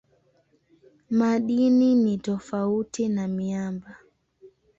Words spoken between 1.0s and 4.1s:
Madini ni tofauti na miamba.